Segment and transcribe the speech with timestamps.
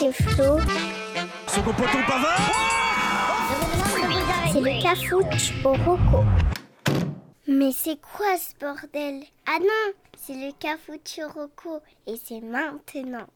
[0.00, 0.58] c'est Flo.
[1.46, 2.40] Second poteau Pavard
[4.50, 6.24] C'est le cafouche au roco.
[7.46, 9.24] Mais c'est quoi ce bordel?
[9.46, 13.26] Ah non, c'est le cafouche au roco et c'est maintenant.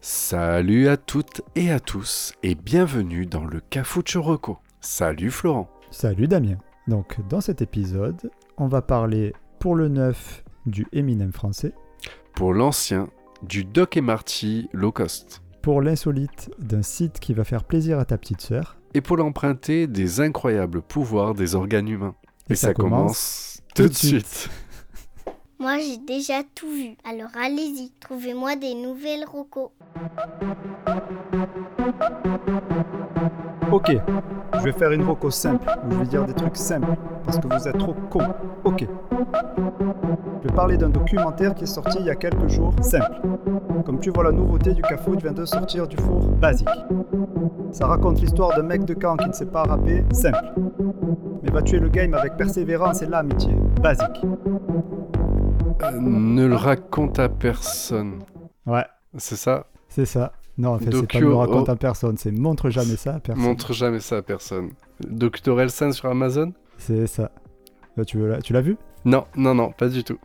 [0.00, 4.58] Salut à toutes et à tous et bienvenue dans le Cafucho Rocco.
[4.80, 5.70] Salut Florent.
[5.92, 6.58] Salut Damien.
[6.88, 11.72] Donc dans cet épisode, on va parler pour le neuf du Eminem français,
[12.34, 13.08] Pour l'ancien,
[13.42, 15.42] du Doc et Marty low cost.
[15.62, 18.78] Pour l'insolite d'un site qui va faire plaisir à ta petite sœur.
[18.94, 22.14] Et pour l'emprunter, des incroyables pouvoirs des organes humains.
[22.48, 24.48] Et, ça, commence tout de suite.
[25.60, 29.72] Moi j'ai déjà tout vu, alors allez-y, trouvez-moi des nouvelles rocos.
[33.70, 33.94] Ok,
[34.54, 37.46] je vais faire une roco simple, où je vais dire des trucs simples, parce que
[37.46, 38.34] vous êtes trop cons.
[38.64, 38.86] Ok.
[40.42, 43.20] Je vais parler d'un documentaire qui est sorti il y a quelques jours, simple.
[43.84, 46.68] Comme tu vois, la nouveauté du Cafoot vient de sortir du four basique.
[47.72, 50.54] Ça raconte l'histoire d'un mec de camp qui ne sait pas rapper, simple.
[51.42, 54.24] Mais va tuer le game avec persévérance et l'amitié, basique.
[55.82, 58.20] Euh, ne le raconte à personne.
[58.66, 59.66] Ouais, C'est ça?
[59.88, 60.32] C'est ça.
[60.58, 61.72] Non, en fait, c'est pas Docu- me raconte oh.
[61.72, 63.44] à personne, c'est montre jamais ça à personne.
[63.44, 64.70] Montre jamais ça à personne.
[65.08, 67.30] Doc Orelsan sur Amazon C'est ça.
[67.96, 68.76] Là, tu veux la- tu l'as vu?
[69.04, 70.18] Non, non, non, pas du tout.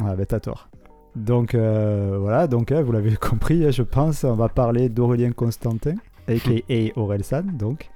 [0.00, 0.68] Ah bah t'as tort.
[1.16, 5.32] Donc euh, voilà, donc hein, vous l'avez compris, hein, je pense, on va parler d'Aurélien
[5.32, 5.94] Constantin,
[6.28, 6.98] a.k.a.
[6.98, 7.90] Orelsan, donc.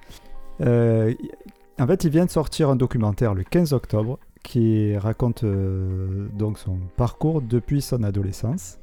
[0.60, 1.14] Euh,
[1.80, 6.58] en fait, il vient de sortir un documentaire le 15 octobre qui raconte euh, donc
[6.58, 8.78] son parcours depuis son adolescence.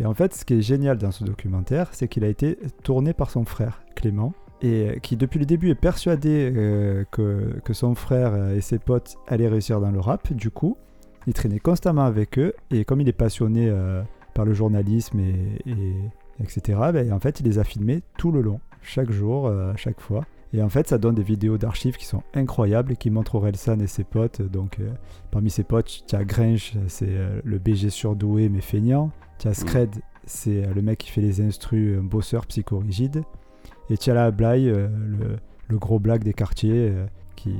[0.00, 3.12] Et en fait, ce qui est génial dans ce documentaire, c'est qu'il a été tourné
[3.12, 4.32] par son frère, Clément,
[4.62, 8.60] et euh, qui depuis le début est persuadé euh, que, que son frère euh, et
[8.60, 10.32] ses potes allaient réussir dans le rap.
[10.32, 10.76] Du coup,
[11.26, 13.70] il traînait constamment avec eux, et comme il est passionné
[14.34, 15.34] par le journalisme et,
[15.66, 19.76] et- etc., ben, en fait, il les a filmés tout le long, chaque jour, à
[19.76, 20.24] chaque fois.
[20.52, 23.80] Et en fait, ça donne des vidéos d'archives qui sont incroyables et qui montrent Orelsan
[23.80, 24.40] et ses potes.
[24.40, 24.90] Donc, euh,
[25.30, 29.10] parmi ses potes, tu as Grinch, c'est euh, le BG surdoué mais feignant.
[29.38, 29.90] Tu as Scred,
[30.24, 33.24] c'est euh, le mec qui fait les instrus, un bosseur psychorigide.
[33.90, 35.36] Et tu as la Bly, euh, le,
[35.68, 36.94] le gros blague des quartiers,
[37.36, 37.54] qui,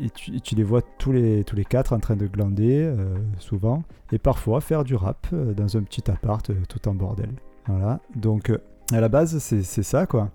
[0.00, 2.92] et tu, et tu les vois tous les, tous les quatre en train de glander,
[3.38, 7.30] souvent, et parfois faire du rap dans un petit appart tout en bordel.
[7.66, 8.52] Voilà, donc
[8.92, 10.30] à la base, c'est ça, quoi.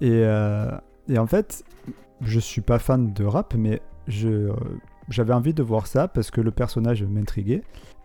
[0.00, 0.24] Et,
[1.08, 1.64] et en fait,
[2.20, 4.52] je suis pas fan de rap, mais je, euh,
[5.08, 7.62] j'avais envie de voir ça parce que le personnage m'intriguait.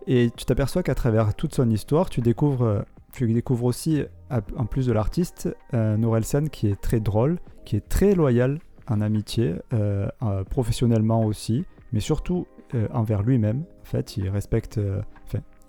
[0.07, 2.81] Et tu t'aperçois qu'à travers toute son histoire, tu découvres, euh,
[3.13, 7.87] tu découvres aussi, en plus de l'artiste, un Orelsan qui est très drôle, qui est
[7.87, 10.07] très loyal en amitié, euh,
[10.49, 12.47] professionnellement aussi, mais surtout
[12.91, 13.63] envers lui-même.
[13.81, 14.79] En fait, il respecte.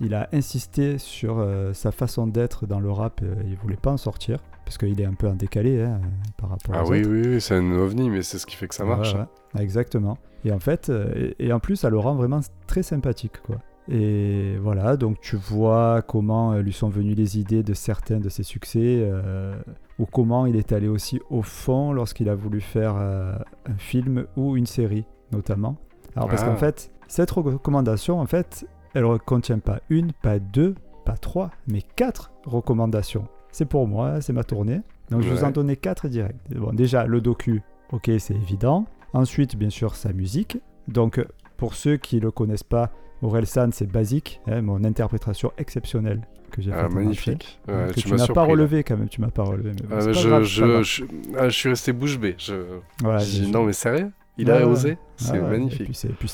[0.01, 3.23] il a insisté sur sa façon d'être dans le rap.
[3.47, 4.39] il voulait pas en sortir
[4.71, 6.01] parce qu'il est un peu en décalé hein,
[6.37, 7.11] par rapport Ah aux oui, autres.
[7.11, 9.15] oui, oui, c'est un ovni, mais c'est ce qui fait que ça marche.
[9.15, 9.25] Ouais,
[9.57, 10.17] ouais, exactement.
[10.45, 12.39] Et en fait, euh, et, et en plus, ça le rend vraiment
[12.69, 13.57] très sympathique, quoi.
[13.91, 18.29] Et voilà, donc tu vois comment euh, lui sont venues les idées de certains de
[18.29, 19.57] ses succès, euh,
[19.99, 23.35] ou comment il est allé aussi au fond lorsqu'il a voulu faire euh,
[23.67, 25.79] un film ou une série, notamment.
[26.15, 26.47] Alors parce Ah.
[26.47, 28.65] qu'en fait, cette recommandation, en fait,
[28.95, 33.27] elle ne contient pas une, pas deux, pas trois, mais quatre recommandations.
[33.53, 34.81] C'est pour moi, c'est ma tournée.
[35.11, 35.53] Donc je vous en Ouais.
[35.53, 36.37] donnais quatre directs.
[36.55, 37.63] Bon, déjà, le docu,
[37.93, 38.87] ok, c'est évident.
[39.13, 40.59] Ensuite, bien sûr, sa musique.
[40.89, 41.21] Donc,
[41.57, 42.91] pour ceux qui ne le connaissent pas,
[43.23, 46.93] Orelsan, c'est basique, hein, mon interprétation exceptionnelle que j'ai Ah, faite.
[46.93, 47.61] magnifique.
[47.69, 48.51] Ouais, que tu tu m'as pas là.
[48.53, 49.73] relevé quand même, tu m'as pas relevé.
[49.81, 50.83] mais bon, Ah, c'est mais pas je, grave, c'est pas je, grave.
[50.83, 51.05] je,
[51.39, 52.35] ah, je suis resté bouche bée.
[52.39, 52.55] Je...
[53.03, 54.11] Voilà, j'ai dit, j'ai- non, mais sérieux?
[54.39, 54.65] Il Ouais, a ouais.
[54.65, 54.97] osé?
[55.01, 55.91] Ah C'est ouais, magnifique.
[56.05, 56.33] et puis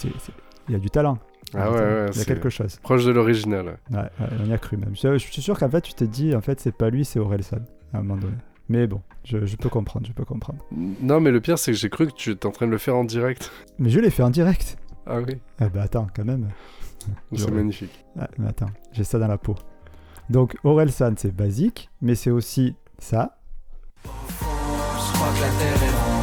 [0.68, 1.18] il y a du talent.
[1.56, 1.90] Il y a Ah ouais, talent.
[1.90, 2.76] ouais, Il y a c'est quelque chose.
[2.82, 3.78] proche de l'original.
[3.90, 3.96] ouais.
[3.98, 4.08] Ouais,
[4.42, 4.94] on y a cru même.
[4.94, 7.18] Je, je suis sûr qu'en fait, tu t'es dit, en fait, c'est pas lui, c'est
[7.18, 7.58] Orelsan,
[7.92, 8.36] à un moment donné.
[8.68, 10.58] Mais bon, je, je peux comprendre, je peux comprendre.
[10.72, 12.78] Non, mais le pire, c'est que j'ai cru que tu étais en train de le
[12.78, 13.50] faire en direct.
[13.78, 14.76] Mais je l'ai fait en direct.
[15.06, 16.48] Ah oui, Ah bah attends, quand même.
[17.36, 18.04] c'est magnifique.
[18.18, 19.54] Ah, mais attends, j'ai ça dans la peau.
[20.30, 23.38] Donc, Orelsan, c'est basique, mais c'est aussi ça.
[24.04, 26.15] Je crois que la terre est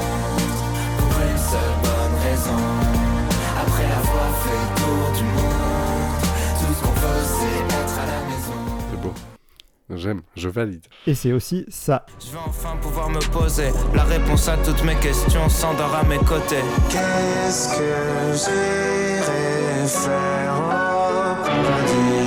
[10.04, 10.86] J'aime, je valide.
[11.08, 12.06] Et c'est aussi ça.
[12.20, 16.18] Je vais enfin pouvoir me poser La réponse à toutes mes questions s'endort à mes
[16.18, 16.60] côtés
[16.90, 22.23] Qu'est-ce que j'irai faire au paradis?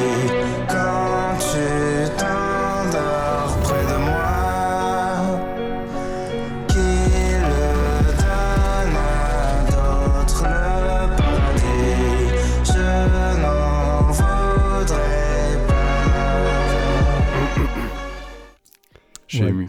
[19.36, 19.50] Suis Ouais.
[19.50, 19.68] ému.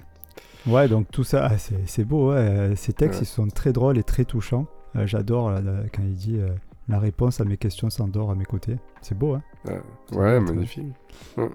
[0.67, 2.37] Ouais, donc tout ça, ah, c'est beau, ouais.
[2.37, 3.25] euh, Ces textes, Ouais.
[3.25, 4.65] ils sont très drôles et très touchants.
[4.95, 5.61] Euh, J'adore là,
[5.93, 6.49] quand il dit euh,
[6.89, 8.75] la réponse à mes questions s'endort à mes côtés.
[9.01, 9.41] C'est beau, hein.
[9.65, 9.79] Ouais,
[10.11, 10.85] très- magnifique.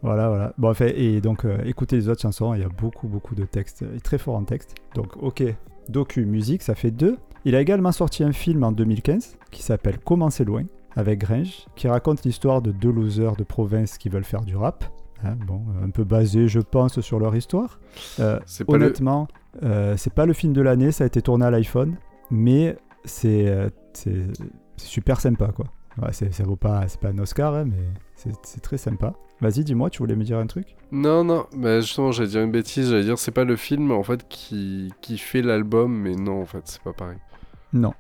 [0.03, 0.55] Voilà, voilà.
[0.59, 3.45] Bon, enfin, et donc, euh, écoutez les autres chansons, il y a beaucoup, beaucoup de
[3.45, 4.75] textes, euh, très fort en texte.
[4.95, 5.43] Donc, ok,
[5.89, 7.19] docu, musique, ça fait deux.
[7.45, 10.65] Il a également sorti un film en 2015 qui s'appelle Comment c'est loin,
[10.95, 14.85] avec Gringe, qui raconte l'histoire de deux losers de province qui veulent faire du rap.
[15.25, 17.79] Hein, bon, un peu basé, je pense, sur leur histoire.
[18.21, 18.39] Euh,
[18.79, 19.29] le- honnêtement,
[19.63, 21.97] euh, c'est pas le film de l'année, ça a été tourné à l'iPhone,
[22.31, 23.69] mais c'est euh,
[24.77, 25.67] super sympa, quoi.
[26.01, 29.13] Ouais, ça vaut pas, c'est pas un Oscar, hein, mais c'est très sympa.
[29.41, 30.77] Vas-y, dis-moi, tu voulais me dire un truc?
[30.91, 34.03] Non, non, mais justement, j'allais dire une bêtise, j'allais dire c'est pas le film en
[34.03, 37.19] fait qui, qui fait l'album, mais non, en fait, c'est pas pareil.
[37.73, 37.93] Non.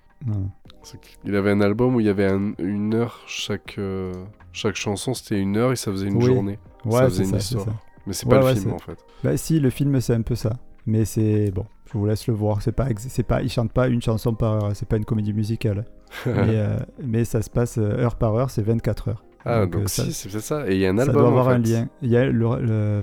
[1.20, 4.12] qu'il avait un album où il y avait un- une heure chaque, euh,
[4.52, 6.26] chaque chanson, c'était une heure et ça faisait une Oui.
[6.26, 6.58] journée.
[6.84, 7.64] Ouais, ça c'est faisait une ça, c'est histoire.
[7.66, 7.72] ça.
[8.06, 8.98] Mais c'est Ouais, pas ouais, le film c'est- en fait.
[9.24, 10.52] Bah si, le film c'est un peu ça.
[10.86, 12.60] Mais c'est bon, je vous laisse le voir.
[12.60, 14.70] C'est pas, c'est pas, il chante pas une chanson par heure.
[14.74, 15.84] C'est pas une comédie musicale.
[16.26, 18.50] mais, euh, mais ça se passe euh, heure par heure.
[18.50, 19.24] C'est 24 heures.
[19.44, 20.68] ah, donc, donc, euh, si, ça- c'est peut-être ça.
[20.68, 21.68] Et il y a un ça album doit avoir en un fait.
[21.70, 21.88] lien.
[22.02, 23.02] Il y a le, le-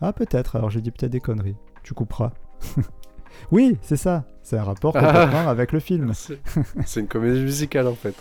[0.00, 0.54] ah peut-être.
[0.56, 1.56] Alors j'ai dit peut-être des conneries.
[1.82, 2.30] Tu couperas.
[3.50, 4.24] oui, c'est ça.
[4.44, 5.00] C'est un rapport Ah.
[5.24, 6.12] complètement avec le film.
[6.14, 6.38] C'est
[6.86, 8.14] c'est une comédie musicale en fait.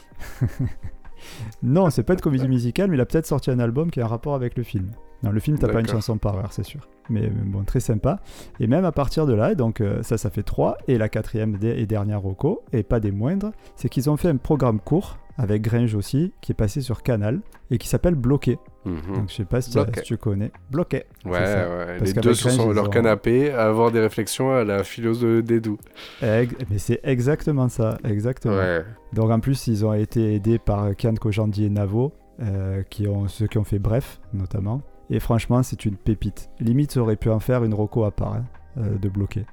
[1.63, 4.06] Non, c'est pas une comédie musicale, mais il a peut-être sorti un album qui a
[4.06, 4.91] un rapport avec le film.
[5.24, 6.88] Non, le film, t'as pas une chanson par heure, c'est sûr.
[7.10, 8.19] Mais, mais bon, très sympa.
[8.60, 10.78] Et même à partir de là, donc euh, ça, ça fait trois.
[10.88, 14.38] Et la quatrième et dernière roco, et pas des moindres, c'est qu'ils ont fait un
[14.38, 17.42] programme court, avec Gringe aussi, qui est passé sur Canal,
[17.72, 18.58] et qui s'appelle Bloqué.
[18.86, 18.96] Mhm.
[19.16, 20.00] Donc je sais pas si, tu- Bloqué.
[20.00, 20.52] si tu connais.
[20.72, 21.04] Bloqué.
[21.25, 21.96] Ouais, ouais.
[22.00, 24.84] Parce Les deux sur Gringe, ils leur ont- canapé à avoir des réflexions à la
[24.84, 25.78] philo de Dédou.
[26.22, 28.56] Mais c'est exactement ça, exactement.
[28.56, 28.84] Ouais.
[29.13, 33.28] Donc en plus, ils ont été aidés par Kian Kojandi et Navo, euh, qui ont,
[33.28, 34.81] ceux qui ont fait Bref, notamment.
[35.09, 36.50] Et franchement, c'est une pépite.
[36.59, 38.44] Limite, ça aurait pu en faire une roco à part, hein,
[38.77, 39.45] euh, de bloquer.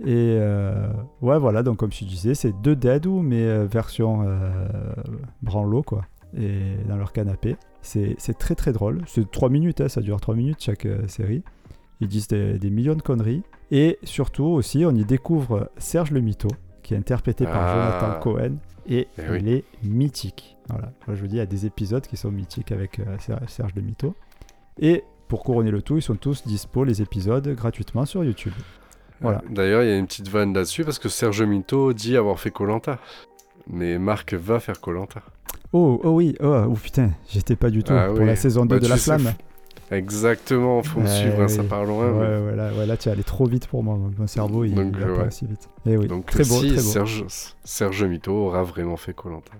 [0.00, 0.88] Et euh,
[1.22, 4.66] ouais, voilà, donc comme je disais, c'est deux Deadou, mais euh, version euh,
[5.42, 6.02] branlo, quoi.
[6.36, 7.56] Et dans leur canapé.
[7.82, 9.02] C'est très très drôle.
[9.06, 11.42] C'est 3 minutes, hein, ça dure 3 minutes chaque série.
[12.00, 13.42] Ils disent des, des millions de conneries.
[13.70, 16.48] Et surtout aussi, on y découvre Serge le Mito,
[16.82, 17.72] qui est interprété par Ah.
[18.00, 18.56] Jonathan Cohen.
[18.88, 19.38] Et Eh oui.
[19.40, 20.56] il est mythique.
[20.68, 20.92] Voilà.
[21.06, 23.72] Moi, je vous dis, il y a des épisodes qui sont mythiques avec Ser- Serge
[23.76, 24.14] le Mito.
[24.80, 28.52] Et pour couronner le tout, ils sont tous dispo, les épisodes, gratuitement sur YouTube.
[29.20, 29.42] Voilà.
[29.50, 32.50] D'ailleurs, il y a une petite vanne là-dessus parce que Serge Mito dit avoir fait
[32.50, 32.98] Colanta.
[33.68, 35.22] Mais Marc va faire Colanta.
[35.72, 38.26] Oh, oh oui, oh, oh, putain, j'étais pas du tout Ah pour oui.
[38.26, 39.32] la saison 2 Bah, de La Flamme.
[39.90, 41.68] Exactement, faut me suivre, hein, ça oui.
[41.68, 42.12] part Ouais, loin.
[42.12, 43.96] mais- ouais, là, ouais, là, tu es allé trop vite pour moi.
[44.18, 45.68] Mon cerveau, il, Donc, il va euh, pas aussi vite.
[45.86, 46.82] Et oui, Donc très beau, si très beau.
[46.82, 47.24] Serge,
[47.64, 49.52] Serge Mito aura vraiment fait Colanta.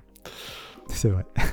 [0.89, 1.25] C'est vrai.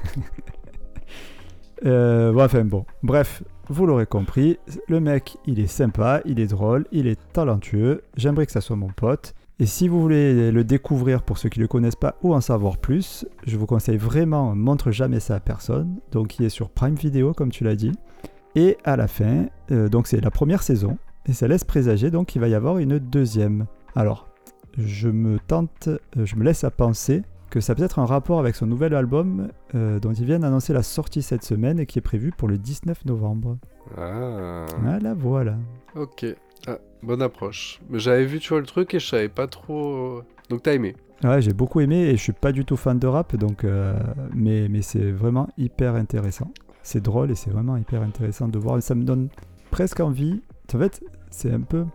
[1.85, 4.57] Euh, bon, enfin bon, bref, vous l'aurez compris,
[4.89, 8.75] le mec, il est sympa, il est drôle, il est talentueux, j'aimerais que ça soit
[8.75, 9.33] mon pote.
[9.59, 12.41] Et si vous voulez le découvrir pour ceux qui ne le connaissent pas ou en
[12.41, 16.69] savoir plus, je vous conseille vraiment Montre jamais ça à personne, donc il est sur
[16.69, 17.93] Prime Video comme tu l'as dit.
[18.55, 22.27] Et à la fin, euh, donc c'est la première saison, et ça laisse présager donc
[22.27, 23.65] qu'il va y avoir une deuxième.
[23.95, 24.27] Alors,
[24.77, 27.23] je me tente, euh, je me laisse à penser
[27.53, 30.73] que ça a peut-être un rapport avec son nouvel album euh, dont ils viennent d'annoncer
[30.73, 33.59] la sortie cette semaine et qui est prévu pour le 19 novembre.
[33.95, 35.55] Ah, Voilà, voilà.
[35.95, 36.25] ok.
[36.65, 37.79] Ah, bonne approche.
[37.91, 40.23] Mais j'avais vu, tu vois, le truc et je savais pas trop.
[40.49, 40.95] Donc t'as aimé.
[41.23, 43.93] Ouais, j'ai beaucoup aimé et je suis pas du tout fan de rap, donc euh,
[44.33, 46.51] mais, mais c'est vraiment hyper intéressant.
[46.81, 48.81] C'est drôle et c'est vraiment hyper intéressant de voir.
[48.81, 49.29] Ça me donne
[49.69, 50.41] presque envie.
[50.73, 51.85] En fait, c'est un peu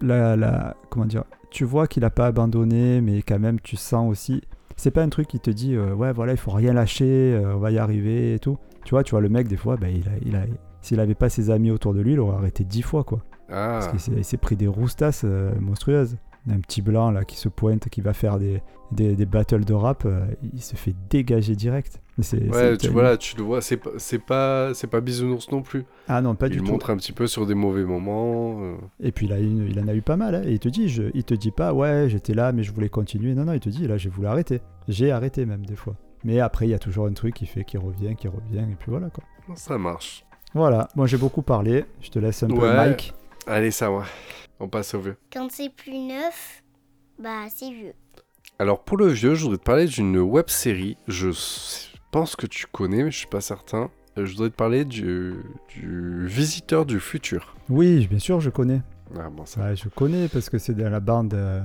[0.00, 1.22] la, la comment dire.
[1.50, 4.42] Tu vois qu'il a pas abandonné, mais quand même tu sens aussi.
[4.78, 7.04] C'est pas un truc qui te dit euh, ouais voilà il faut rien lâcher,
[7.34, 8.56] euh, on va y arriver et tout.
[8.84, 10.44] Tu vois, tu vois le mec des fois, ben, il a, il a,
[10.80, 13.18] s'il avait pas ses amis autour de lui, il aurait arrêté dix fois quoi.
[13.50, 16.16] Ah, Parce qu'il s'est- il s'est pris des roustasses euh, monstrueuses.
[16.50, 19.74] Un petit blanc là qui se pointe, qui va faire des, des, des battles de
[19.74, 22.00] rap, euh, il se fait dégager direct.
[22.18, 25.62] Ouais, tu vois là, tu le vois, c'est pas, c'est pas, c'est pas bisounours non
[25.62, 25.84] plus.
[26.08, 26.64] Ah non, pas il du tout.
[26.64, 28.60] montre un petit peu sur des mauvais moments.
[28.62, 28.76] euh.
[29.00, 30.34] Et puis il, une- il en a eu pas mal.
[30.34, 30.42] hein.
[30.44, 32.88] Et il te dit, je, il te dit pas, ouais, j'étais là, mais je voulais
[32.88, 33.34] continuer.
[33.34, 34.60] Non, non, il te dit, là, j'ai voulu arrêter.
[34.88, 35.94] J'ai arrêté même des fois.
[36.24, 38.76] Mais après, il y a toujours un truc qui fait qui revient, qui revient, et
[38.76, 39.22] puis voilà quoi.
[39.54, 40.24] Ça marche.
[40.54, 41.84] Voilà, moi j'ai beaucoup parlé.
[42.00, 42.74] Je te laisse un peu, Ouais.
[42.74, 43.14] Mike.
[43.46, 44.02] Allez, ça va.
[44.60, 45.16] On passe au vieux.
[45.32, 46.62] Quand c'est plus neuf,
[47.18, 47.92] bah c'est vieux.
[48.58, 50.96] Alors pour le vieux, je voudrais te parler d'une web série.
[51.06, 51.28] Je
[52.10, 53.90] pense que tu connais, mais je suis pas certain.
[54.18, 55.34] Euh, Je voudrais te parler du,
[55.68, 57.54] du Visiteur du futur.
[57.68, 58.80] Oui, bien sûr, je connais.
[59.18, 59.60] Ah bon, ça.
[59.60, 61.34] Ouais, je connais parce que c'est de la bande.
[61.34, 61.60] euh,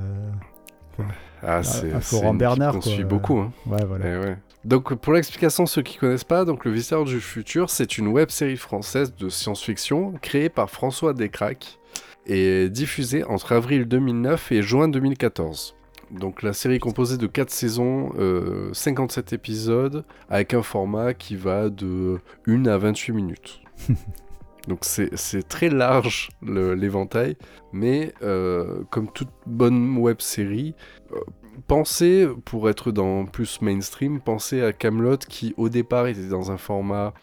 [1.42, 2.82] Ah, c'est Florent Bernard, quoi.
[2.92, 3.40] suit beaucoup.
[3.40, 3.52] Hein.
[3.66, 4.06] Ouais, voilà.
[4.06, 4.38] Eh ouais.
[4.66, 8.30] Donc pour l'explication, ceux qui connaissent pas, donc le Visiteur du futur, c'est une web
[8.30, 11.80] série française de science-fiction créée par François Descraques
[12.26, 15.76] et diffusée entre avril 2009 et juin 2014.
[16.12, 21.36] Donc la série est composée de 4 saisons, euh, 57 épisodes, avec un format qui
[21.36, 23.62] va de 1 à 28 minutes.
[24.68, 27.36] Donc c'est très large l'éventail,
[27.74, 30.74] mais euh, comme toute bonne web série,
[31.12, 31.20] euh,
[31.68, 36.58] pensez, pour être dans plus mainstream, pensez à Camelot qui au départ était dans un
[36.58, 37.14] format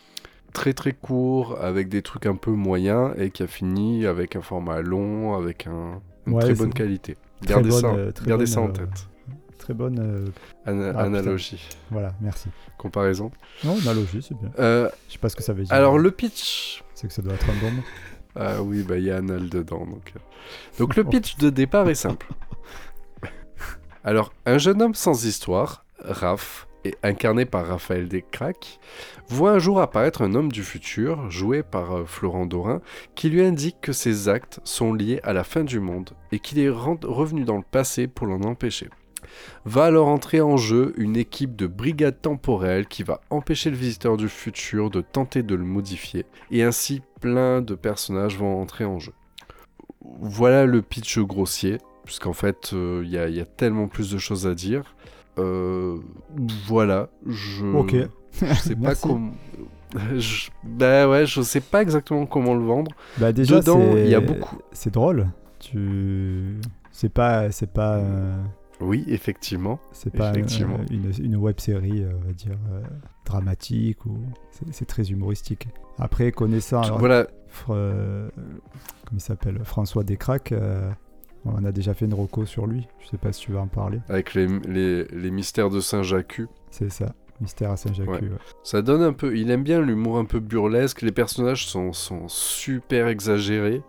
[0.52, 4.42] très très court, avec des trucs un peu moyens, et qui a fini avec un
[4.42, 7.16] format long, avec un, une Ouais, très bonne qualité.
[7.42, 9.07] très Gardez bonne, ça, euh, très gardez bonne, ça en euh, tête.
[9.59, 9.99] Très bonne.
[10.00, 10.26] euh,
[10.66, 12.49] Ana- ah, analogie, voilà, merci.
[12.78, 13.30] comparaison.
[13.64, 14.50] Non, analogie, c'est bien.
[14.59, 15.73] Euh, Je sais pas ce que ça veut dire.
[15.73, 17.83] alors le pitch, C'est que ça doit être un bon mot.
[18.37, 19.85] Ah oui, bah il y a Anal dedans.
[19.87, 20.19] Donc, euh.
[20.78, 22.26] donc le pitch de départ est simple.
[24.04, 28.80] Alors, un jeune homme sans histoire, Raph, et incarné par Raphaël Descraques,
[29.28, 32.80] voit un jour apparaître un homme du futur, joué par euh, Florent Dorin,
[33.14, 36.58] qui lui indique que ses actes sont liés à la fin du monde et qu'il
[36.58, 38.88] est revenu dans le passé pour l'en empêcher.
[39.64, 44.16] Va alors entrer en jeu une équipe de brigades temporelles qui va empêcher le visiteur
[44.16, 48.99] du futur de tenter de le modifier, et ainsi plein de personnages vont entrer en
[48.99, 49.12] jeu.
[50.02, 54.54] Voilà le pitch grossier, puisqu'en fait euh, il y a tellement plus de choses à
[54.54, 54.94] dire.
[55.38, 55.99] Euh,
[56.66, 57.66] voilà, je.
[57.75, 57.94] Ok.
[58.42, 59.30] Je sais pas comment.
[60.16, 60.50] Je...
[60.62, 62.92] Bah ouais, je sais pas exactement comment le vendre.
[63.18, 63.60] Bah déjà,
[63.99, 64.58] il y a beaucoup.
[64.72, 65.28] C'est drôle.
[65.58, 66.56] Tu.
[66.92, 67.50] C'est pas.
[67.50, 67.96] C'est pas.
[67.96, 68.37] euh,
[68.80, 69.78] Oui, effectivement.
[69.92, 70.76] C'est pas Effectivement.
[70.78, 72.82] euh, une, une web série, on va dire, euh,
[73.25, 74.18] dramatique ou.
[74.70, 75.68] c'est- très humoristique.
[75.99, 76.82] Après, connaissant.
[76.82, 78.30] alors, Voilà, Fr- comment
[79.14, 80.54] il s'appelle François Descraques.
[81.44, 82.87] On a déjà fait une reco sur lui.
[83.00, 84.00] Je sais pas si tu vas en parler.
[84.09, 86.42] avec les, les, les mystères de Saint-Jacques.
[86.70, 87.14] C'est ça.
[87.40, 88.09] Mystère à Saint-Jacques.
[88.09, 88.20] Ouais.
[88.20, 88.37] ouais.
[88.62, 89.35] Ça donne un peu.
[89.37, 91.00] Il aime bien l'humour un peu burlesque.
[91.02, 93.82] Les personnages sont, sont super exagérés.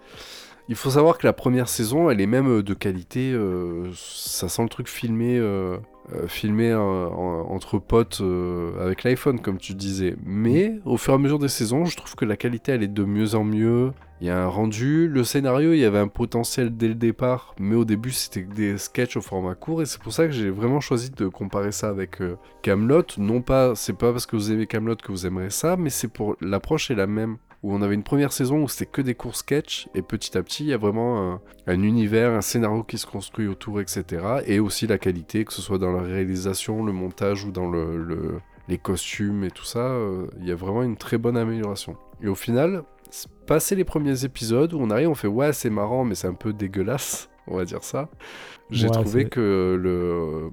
[0.70, 3.34] Il faut savoir que la première saison, elle est même euh, de qualité.
[3.34, 5.78] euh, ça sent le truc filmé, euh,
[6.14, 10.16] euh, filmé euh, en- entre potes euh, avec l'iPhone, comme tu disais.
[10.26, 12.88] Mais au fur et à mesure des saisons, je trouve que la qualité, elle est
[12.88, 13.92] de mieux en mieux.
[14.20, 15.08] Il y a un rendu.
[15.08, 18.78] Le scénario, il y avait un potentiel dès le départ, mais au début, c'était des
[18.78, 19.82] sketchs au format court.
[19.82, 22.20] Et c'est pour ça que j'ai vraiment choisi de comparer ça avec
[22.62, 23.04] Camelot.
[23.18, 26.08] Non pas, c'est pas parce que vous aimez Camelot que vous aimerez ça, mais c'est
[26.08, 27.38] pour l'approche est la même.
[27.64, 30.42] Où on avait une première saison où c'était que des courts sketchs, et petit à
[30.42, 34.42] petit, il y a vraiment un, un univers, un scénario qui se construit autour, etc.
[34.48, 37.98] Et aussi la qualité, que ce soit dans la réalisation, le montage ou dans le,
[38.04, 41.98] le- les costumes et tout ça, euh, il y a vraiment une très bonne amélioration.
[42.22, 42.84] Et au final,
[43.46, 46.34] passer les premiers épisodes où on arrive, on fait ouais, c'est marrant, mais c'est un
[46.34, 48.10] peu dégueulasse, on va dire ça.
[48.72, 50.52] J'ai Ouais, trouvé que le,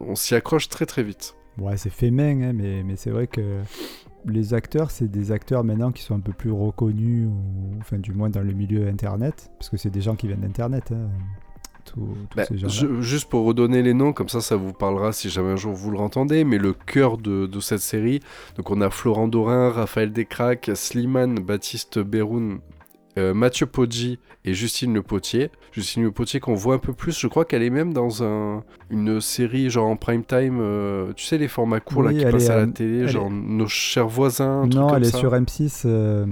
[0.00, 1.36] on s'y accroche très très vite.
[1.58, 3.62] Ouais, c'est fait main, hein, mais, mais c'est vrai que
[4.26, 8.12] les acteurs, c'est des acteurs maintenant qui sont un peu plus reconnus, ou enfin du
[8.12, 10.92] moins dans le milieu internet, parce que c'est des gens qui viennent d'internet.
[10.92, 11.08] hein,
[11.84, 12.00] tous
[12.30, 12.72] tous Bah, ces gens-là.
[12.72, 15.72] je- juste pour redonner les noms, comme ça, ça vous parlera si jamais un jour
[15.74, 16.44] vous le entendez.
[16.44, 18.20] Mais le cœur de, de cette série,
[18.56, 22.60] donc on a Florent Dorin, Raphaël Descraques, Slimane, Baptiste Beroun,
[23.18, 25.50] euh, Mathieu Poggi et Justine Le Potier.
[25.72, 28.62] Justine Le Potier qu'on voit un peu plus, je crois qu'elle est même dans un,
[28.90, 32.48] une série genre en prime time, euh, tu sais les formats courts là qui passent
[32.48, 34.62] est, à la euh, télé, genre Nos chers voisins.
[34.62, 35.18] un truc non, comme elle est ça.
[35.18, 36.26] sur M6 euh,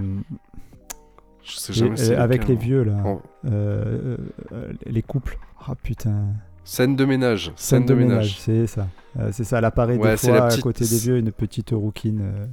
[1.42, 3.20] Je sais jamais avec les vieux là, Oh.
[4.87, 5.38] Les couples.
[5.66, 6.28] Ah putain.
[6.64, 7.52] Scène de ménage.
[7.56, 8.87] Scène de ménage, c'est ça.
[9.19, 12.21] Euh, c'est ça, elle apparaît Ouais, des fois à côté des vieux, une petite rouquine.
[12.23, 12.47] euh,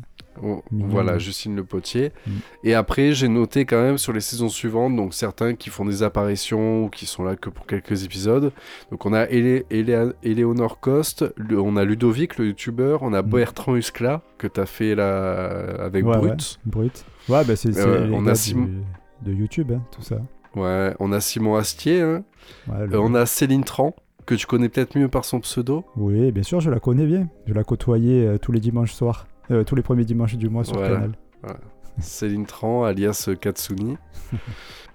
[0.44, 2.12] Oh, voilà, Justine Le Potier.
[2.28, 2.32] Mm.
[2.64, 6.04] Et après, j'ai noté quand même sur les saisons suivantes, donc certains qui font des
[6.04, 8.52] apparitions ou qui sont là que pour quelques épisodes.
[8.92, 13.24] Donc on a Élé- Élé- Éléonore Coste, le- on a Ludovic, le youtubeur, on a
[13.24, 13.30] Mm.
[13.30, 15.48] Bertrand Huskla, que tu as fait là
[15.84, 16.60] avec Ouais, Brut.
[16.68, 17.06] brut.
[17.30, 20.18] Ouais, bah c'est Euh, on a de YouTube, hein, tout ça.
[20.56, 22.24] Ouais, on a Simon Astier, hein.
[22.68, 23.96] Ouais, le- Euh, on a Céline Tran,
[24.28, 25.86] que tu connais peut-être mieux par son pseudo.
[25.96, 27.30] Oui, bien sûr, je la connais bien.
[27.48, 29.26] Je la côtoyais euh, tous les dimanches soirs.
[29.50, 30.96] Euh, tous les premiers dimanches du mois sur Voilà.
[30.96, 31.12] Canal.
[32.00, 33.98] Céline Tran, alias Katsuni.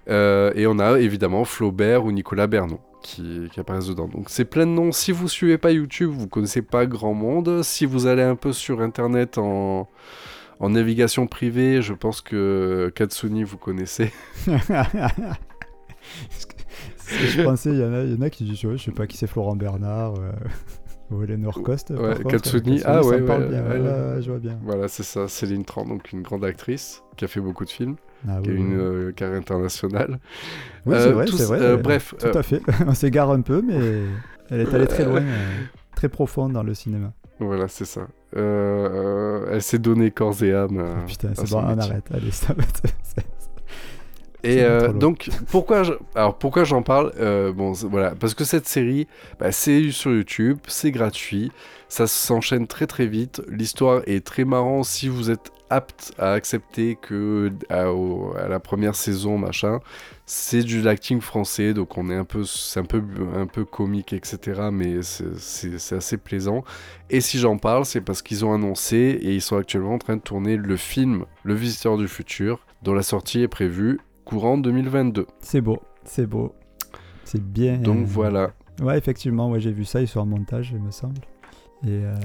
[0.09, 4.09] Euh, et on a évidemment Flaubert ou Nicolas Bernon qui, qui apparaissent dedans.
[4.09, 4.91] Donc c'est plein de noms.
[4.91, 7.63] Si vous suivez pas YouTube, vous connaissez pas grand monde.
[7.63, 9.87] Si vous allez un peu sur Internet en,
[10.59, 14.11] en navigation privée, je pense que Katsuni vous connaissez.
[17.19, 18.91] je pensais, il y, en a- il y en a qui disent, ouais, je sais
[18.91, 20.31] pas qui c'est Florent Bernard euh,
[21.11, 21.93] ou Eleanor Coste.
[21.95, 22.27] par Ouais, contre.
[22.29, 23.63] Katsuni, ah ça ouais, me parle ouais, bien.
[23.63, 24.15] ouais, ouais, ouais.
[24.15, 24.59] ouais, je vois bien.
[24.63, 27.95] Voilà, c'est ça, Céline Tran, donc une grande actrice qui a fait beaucoup de films,
[28.27, 28.79] Ah, qui a oui, une oui.
[28.79, 30.19] euh, carrière internationale.
[30.85, 31.59] Oui, Euh, c'est vrai, tous- c'est vrai.
[31.61, 32.61] euh, euh, bref, Tout euh, à fait.
[32.87, 33.75] On s'égare un peu, mais
[34.49, 35.51] elle est allée très Euh, loin, euh,
[35.95, 37.13] très profonde dans le cinéma.
[37.39, 38.07] voilà, c'est ça.
[38.35, 40.79] Euh, euh, elle s'est donnée corps et âme.
[40.79, 42.05] à- Putain, c'est bon, on arrête.
[42.11, 42.57] Allez, stop.
[44.43, 48.67] Et euh, donc, pourquoi je- alors pourquoi j'en parle Euh, Bon, voilà, parce que cette
[48.67, 49.07] série,
[49.39, 51.51] bah, c'est sur YouTube, c'est gratuit,
[51.87, 53.41] ça s'enchaîne très très vite.
[53.47, 58.59] L'histoire est très marrant si vous êtes apte à accepter que à, au- à la
[58.59, 59.79] première saison, machin,
[60.25, 63.01] c'est du acting français, donc on est un peu, c'est un peu,
[63.35, 64.69] un peu comique, etc.
[64.71, 66.63] Mais c'est assez plaisant.
[67.09, 70.17] Et si j'en parle, c'est parce qu'ils ont annoncé et ils sont actuellement en train
[70.17, 75.27] de tourner le film Le Visiteur du Futur, dont la sortie est prévue courant 2022.
[75.39, 76.53] C'est beau, c'est beau.
[77.25, 77.77] C'est bien.
[77.77, 78.51] Donc euh, voilà,
[78.81, 81.19] Ouais, effectivement, ouais, j'ai vu ça, ils sont en montage, il me semble.
[81.85, 82.15] Et euh,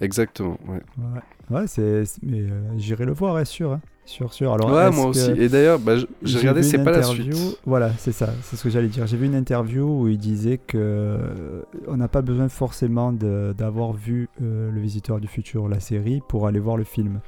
[0.00, 0.56] exactement.
[0.66, 3.80] Ouais, ouais, ouais c'est, mais euh, j'irai le voir, sûr, hein.
[4.06, 4.52] sûr, sûr.
[4.52, 5.30] Alors, Ouais, moi aussi.
[5.32, 7.60] Et d'ailleurs, bah, j'ai regardé, c'est pas la suite.
[7.66, 9.06] Voilà, c'est ça, c'est ce que j'allais dire.
[9.06, 11.18] J'ai vu une interview où il disait que
[11.86, 16.46] on n'a pas besoin forcément d'avoir vu euh, Le Visiteur du Futur, la série, pour
[16.46, 17.20] aller voir le film.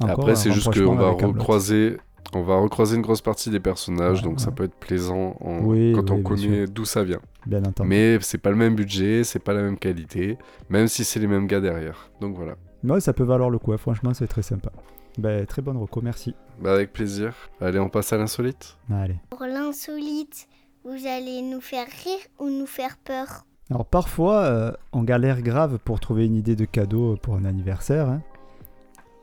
[0.00, 1.98] Encore Après, c'est juste qu'on va recroiser.
[2.34, 5.60] On va recroiser une grosse partie des personnages, Ouais, donc ça peut être plaisant en-
[5.64, 7.20] Oui, quand on oui, connaît d'où ça vient.
[7.46, 7.88] Bien entendu.
[7.88, 10.38] Mais c'est pas le même budget, c'est pas la même qualité,
[10.68, 12.10] même si c'est les mêmes gars derrière.
[12.20, 12.54] Donc voilà.
[12.82, 13.78] Ouais, ça peut valoir le coup, hein.
[13.78, 14.70] franchement, c'est très sympa.
[15.16, 16.34] Ben, très bonne reco, merci.
[16.60, 17.34] Bah, avec plaisir.
[17.60, 18.76] Allez, on passe à l'insolite.
[18.90, 19.16] Allez.
[19.30, 20.48] Pour l'insolite,
[20.84, 23.44] vous allez nous faire rire ou nous faire peur?
[23.70, 28.08] Alors parfois, euh, on galère grave pour trouver une idée de cadeau pour un anniversaire.
[28.08, 28.22] hein.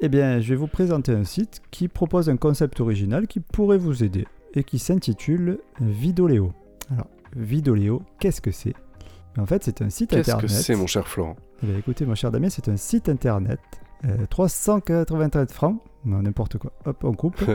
[0.01, 3.77] Eh bien, je vais vous présenter un site qui propose un concept original qui pourrait
[3.77, 6.51] vous aider et qui s'intitule Vidoléo.
[6.91, 8.73] Alors, Vidoléo, qu'est-ce que c'est?
[9.37, 10.41] En fait, c'est un site Qu'est-ce internet.
[10.41, 11.35] que c'est, mon cher Florent?
[11.63, 13.59] Eh bien, écoutez, mon cher Damien, c'est un site internet.
[14.05, 16.73] euh, 393 francs, non, n'importe quoi.
[16.85, 17.41] Hop, on coupe.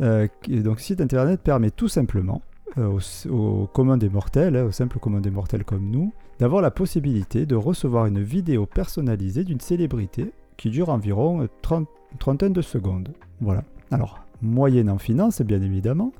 [0.00, 2.40] Euh, donc, site internet permet tout simplement
[2.78, 6.62] euh, aux, aux communs des mortels, hein, aux simples communs des mortels comme nous, d'avoir
[6.62, 12.18] la possibilité de recevoir une vidéo personnalisée d'une célébrité qui dure environ euh, 30 une
[12.18, 13.10] trentaine de secondes.
[13.40, 13.64] Voilà.
[13.90, 16.12] Alors, moyennant finance, bien évidemment.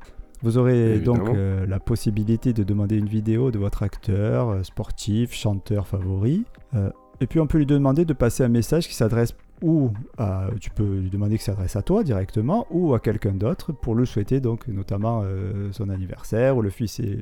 [0.42, 1.24] Vous aurez Évidemment.
[1.24, 6.44] donc euh, la possibilité de demander une vidéo de votre acteur, euh, sportif, chanteur favori.
[6.74, 10.48] Euh, et puis on peut lui demander de passer un message qui s'adresse ou à-
[10.60, 14.04] tu peux lui demander qu'il s'adresse à toi directement ou à quelqu'un d'autre pour le
[14.04, 16.70] souhaiter donc notamment euh, son anniversaire ou le,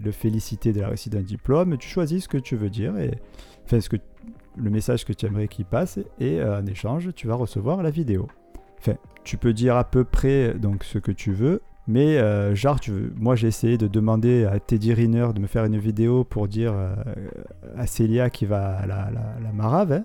[0.04, 1.78] le féliciter de la réussite d'un diplôme.
[1.78, 3.12] Tu choisis ce que tu veux dire et
[3.66, 3.96] enfin ce que
[4.56, 7.90] le message que tu aimerais qu'il passe et euh, en échange tu vas recevoir la
[7.90, 8.26] vidéo.
[8.78, 12.78] Enfin, tu peux dire à peu près donc ce que tu veux, mais euh, genre
[12.80, 16.24] tu veux, moi j'ai essayé de demander à Teddy Riner de me faire une vidéo
[16.24, 16.94] pour dire euh,
[17.76, 20.04] à Célia qui va à la, la, la marave, hein,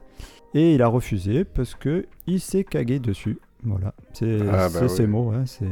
[0.53, 3.39] et il a refusé parce que il s'est cagué dessus.
[3.63, 4.89] Voilà, c'est Ah, bah oui.
[4.89, 5.65] ses mots, hein, c'est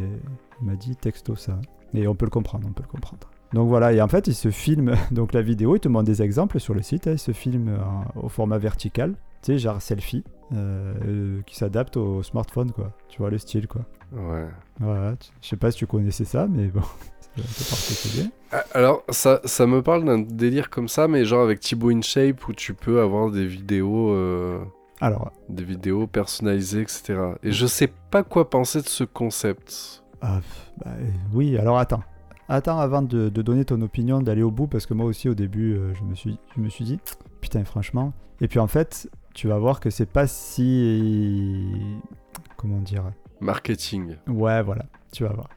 [0.62, 1.60] il m'a dit texto ça,
[1.94, 3.30] et on peut le comprendre, on peut le comprendre.
[3.54, 6.22] Donc voilà, et en fait il se filme donc la vidéo, il te montre des
[6.22, 9.82] exemples sur le site, hein, il se filme en- au format vertical, tu sais genre
[9.82, 13.82] selfie, euh, euh, qui s'adapte au smartphone quoi, tu vois le style quoi.
[14.12, 14.46] Ouais.
[14.80, 16.82] Voilà, je sais pas si tu connaissais ça, mais bon,
[17.36, 18.30] c'est un peu particulier.
[18.52, 22.48] Ah, Alors, ça, ça me parle d'un délire comme ça, mais genre avec Thibaut InShape
[22.48, 24.60] où tu peux avoir des vidéos, euh,
[25.02, 27.20] Alors, des vidéos personnalisées, etc.
[27.44, 30.04] Et je sais pas quoi penser de ce concept.
[30.22, 30.40] ah,
[30.84, 32.02] bah, euh, oui, alors attends.
[32.52, 35.36] Attends avant de, de donner ton opinion, d'aller au bout, parce que moi aussi au
[35.36, 37.00] début, euh, je, me suis, je me suis dit,
[37.42, 38.12] putain, franchement.
[38.42, 41.72] Et puis en fait, tu vas voir que c'est pas si.
[42.58, 44.16] Comment dire Marketing.
[44.28, 45.50] Ouais, voilà, tu vas voir.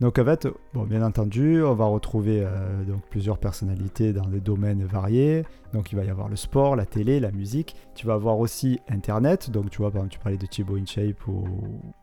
[0.00, 4.40] Donc en fait, bon, bien entendu, on va retrouver euh, donc plusieurs personnalités dans des
[4.40, 5.44] domaines variés.
[5.72, 7.76] Donc il va y avoir le sport, la télé, la musique.
[7.94, 9.50] Tu vas avoir aussi Internet.
[9.50, 11.44] Donc tu vois, par exemple, tu parlais de Thibaut InShape ou,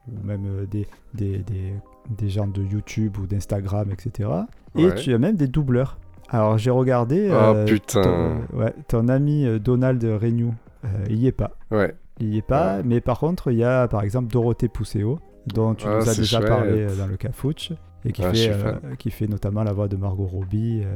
[0.07, 1.73] ou même euh, des, des, des,
[2.17, 4.29] des gens de YouTube ou d'Instagram, etc.
[4.75, 4.95] Et Ouais.
[4.95, 5.97] tu as même des doubleurs.
[6.29, 7.27] Alors j'ai regardé.
[7.29, 8.01] Oh, euh, putain.
[8.01, 10.53] Ton, ouais, ton ami euh, Donald Renew,
[10.85, 11.51] euh, il y est pas.
[11.71, 11.93] Ouais.
[12.21, 12.83] Il y est pas, Ouais.
[12.85, 16.15] mais par contre, il y a par exemple Dorothée Pousséo, dont tu Ah, nous as
[16.15, 16.49] déjà chouette.
[16.49, 17.71] parlé euh, dans le Cafouche,
[18.05, 20.95] et qui, Ah, fait, euh, qui fait notamment la voix de Margot Robbie, euh,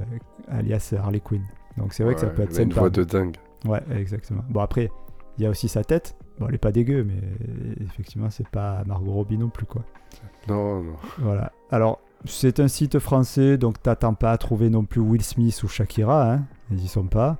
[0.49, 1.41] alias Harley Quinn.
[1.77, 3.35] Donc c'est vrai que ça peut être une voix de dingue.
[3.65, 4.43] Ouais, exactement.
[4.49, 4.89] Bon, après,
[5.37, 6.15] il y a aussi sa tête.
[6.39, 7.21] Bon, elle est pas dégueu, mais
[7.85, 9.83] effectivement, c'est pas Margot Robbie non plus, quoi.
[10.47, 10.93] Non, non.
[11.17, 11.51] Voilà.
[11.71, 15.67] Alors, c'est un site français, donc t'attends pas à trouver non plus Will Smith ou
[15.67, 16.43] Shakira, hein.
[16.71, 17.37] Ils y sont pas.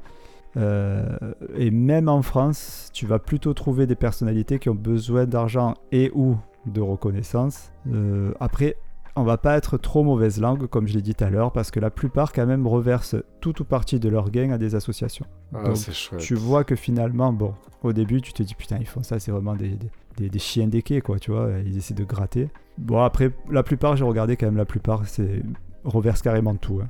[0.58, 1.18] Euh,
[1.58, 6.12] et même en France, tu vas plutôt trouver des personnalités qui ont besoin d'argent et
[6.16, 7.72] ou de reconnaissance.
[7.92, 8.78] Euh, après,
[9.16, 11.72] on va pas être trop mauvaise langue, comme je l'ai dit tout à l'heure, parce
[11.72, 15.26] que la plupart quand même reversent tout ou partie de leur gain à des associations.
[15.54, 16.20] Ah, Donc, c'est chouette.
[16.20, 19.32] tu vois que finalement, bon, au début, tu te dis putain, ils font ça, c'est
[19.32, 22.50] vraiment des, des, des- des chiens des quais, quoi, tu vois, ils essaient de gratter.
[22.78, 25.44] Bon, après, la plupart, j'ai regardé quand même, la plupart, c'est
[25.86, 26.88] reverse carrément tout, hein.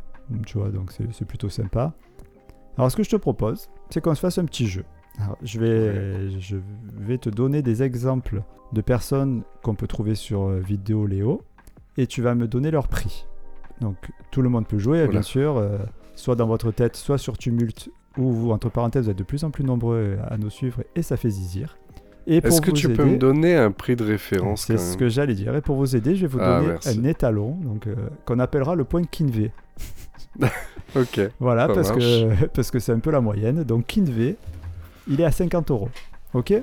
[0.47, 1.93] tu vois, donc c'est c'est plutôt sympa.
[2.77, 4.83] Alors, ce que je te propose, c'est qu'on se fasse un petit jeu.
[5.21, 6.57] Alors, je vais, je
[6.97, 8.41] vais te donner des exemples
[8.73, 11.41] de personnes qu'on peut trouver sur euh, Vidéo Léo,
[11.97, 13.25] et tu vas me donner leur prix.
[13.81, 13.95] Donc
[14.31, 15.11] tout le monde peut jouer, Voilà.
[15.11, 15.77] bien sûr, euh,
[16.15, 19.43] soit dans votre tête, soit sur Tumult, où vous, entre parenthèses, vous êtes de plus
[19.43, 21.77] en plus nombreux à nous suivre et ça fait zizir.
[22.27, 25.55] Est-ce que tu peux me donner un prix de référence C'est ce que j'allais dire.
[25.55, 26.99] Et pour vous aider, je vais vous Ah, donner merci.
[26.99, 27.93] un étalon donc, euh,
[28.25, 29.49] qu'on appellera le point Kinve.
[30.95, 31.19] Ok.
[31.39, 31.99] Voilà, parce marche.
[32.03, 33.63] que, parce que c'est un peu la moyenne.
[33.63, 34.35] Donc Kinve,
[35.07, 35.89] il est à 50 euros.
[36.33, 36.53] Ok?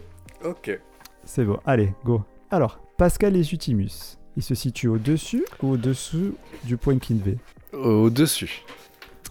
[0.44, 0.78] Ok.
[1.24, 1.58] C'est bon.
[1.64, 2.22] Allez, go.
[2.50, 7.36] Alors, Pascal Légitimus, il se situe au-dessus ou au-dessous du point Kinve
[7.72, 8.64] Au-dessus.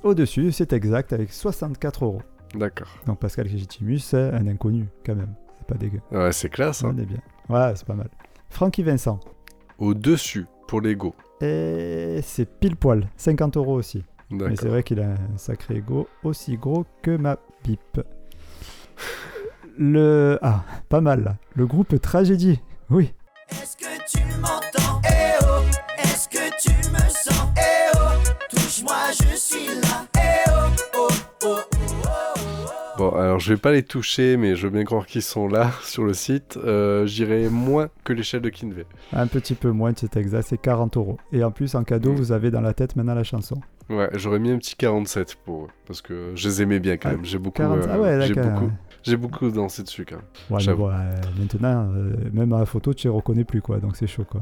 [0.04, 2.22] Au-dessus, c'est exact, avec 64 euros.
[2.56, 2.90] D'accord.
[3.06, 5.34] Donc Pascal Légitimus, c'est un inconnu, quand même.
[5.58, 6.02] C'est pas dégueu.
[6.12, 6.84] Ouais, c'est classe.
[6.84, 6.94] Hein.
[6.96, 7.20] On est bien.
[7.50, 8.10] Ouais, c'est pas mal.
[8.50, 9.20] Francky Vincent.
[9.78, 11.16] Au-dessus pour l'ego.
[11.42, 14.04] Et c'est pile poil, 50 euros aussi.
[14.30, 18.02] Mais c'est vrai qu'il a un sacré ego aussi gros que ma pipe.
[19.78, 20.38] Le.
[20.42, 21.36] Ah, pas mal là.
[21.56, 22.60] Le groupe Tragédie.
[22.90, 23.14] Oui.
[23.50, 25.02] Est-ce que tu m'entends?
[25.06, 25.62] Eh oh
[26.04, 27.50] Est-ce que tu me sens?
[27.58, 30.52] Eh oh Touche-moi, je suis là Eh oh
[30.96, 31.08] Oh
[31.44, 34.84] oh oh oh oh Bon, alors je vais pas les toucher, mais je veux bien
[34.84, 36.58] croire qu'ils sont là sur le site.
[36.64, 38.86] Euh, J'irai moins que l'échelle de Kinvey.
[39.14, 41.18] Un petit peu moins, c'est exact, c'est 40 euros.
[41.32, 42.16] Et en plus, en cadeau, Mm.
[42.16, 43.56] vous avez dans la tête maintenant la chanson.
[43.90, 47.10] Ouais, j'aurais mis un petit 47 pour eux, parce que je les aimais bien quand
[47.10, 47.26] Ah, même.
[47.26, 47.78] J'ai beaucoup, 40...
[47.80, 48.52] euh, Ah ouais, j'ai d'accord.
[48.62, 48.72] beaucoup,
[49.04, 50.26] j'ai beaucoup dansé dessus quand même.
[50.50, 50.84] Ouais, mais J'avoue.
[50.84, 53.80] bon, euh, maintenant, euh, même à la photo, tu les reconnais plus, quoi.
[53.80, 54.42] Donc c'est chaud, quoi.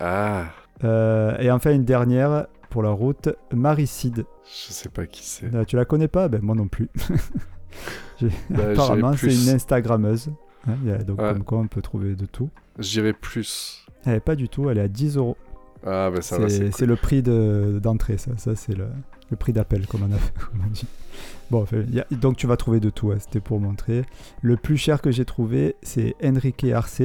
[0.00, 0.44] Ah,
[0.84, 4.26] Euh, et enfin, une dernière pour la route, Maricide.
[4.44, 5.54] je sais pas qui c'est.
[5.54, 6.28] Euh, tu la connais pas?
[6.28, 6.88] Ben moi non plus.
[8.50, 9.46] Bah, Apparemment, c'est plus.
[9.48, 10.30] une Instagrammeuse.
[10.66, 11.32] Hein, il y a- donc Ouais.
[11.32, 12.48] comme quoi, on peut trouver de tout.
[12.78, 13.84] J'irai plus.
[14.04, 15.36] Elle est pas du tout, elle est à 10 euros.
[15.84, 18.30] Ah, bah ça va, C'est le prix de- d'entrée, ça.
[18.38, 18.86] Ça, c'est le,
[19.30, 20.18] le prix d'appel, comme on, a,
[20.50, 20.86] comme on dit.
[21.50, 24.04] Bon, a- donc tu vas trouver de tout, hein, c'était pour montrer.
[24.42, 27.02] Le plus cher que j'ai trouvé, c'est Enrique Arce.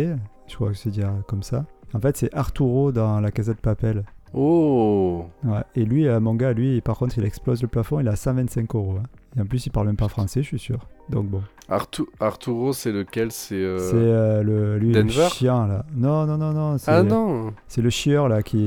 [0.48, 1.66] Je crois que c'est dire comme ça.
[1.94, 4.04] En fait, c'est Arturo dans la Casa de Papel.
[4.34, 5.62] Oh Ouais.
[5.76, 8.74] Et lui, euh, mon gars, lui, par contre, il explose le plafond, il a 125
[8.76, 8.96] euros.
[9.00, 9.04] hein.
[9.38, 10.80] Et en plus, il parle même pas français, je suis sûr.
[11.10, 11.42] Donc bon.
[11.70, 13.32] Artu- Arturo, c'est lequel?
[13.32, 13.56] C'est.
[13.56, 15.30] euh, C'est euh, le, lui, le Denver?
[15.32, 15.86] chien, là.
[15.96, 16.76] Non, non, non, non.
[16.88, 18.58] Ah non C'est le chieur, là, qui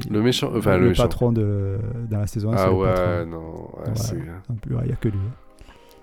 [0.00, 0.10] est.
[0.10, 0.50] Le méchant.
[0.56, 1.04] Enfin, le, méchant.
[1.04, 1.78] patron de,
[2.10, 2.56] dans la saison 1.
[2.56, 3.38] c'est Ah le ouais, non.
[3.38, 3.92] ouais, Ouais.
[3.94, 4.16] c'est-
[4.50, 5.18] En plus, il n'y a que lui.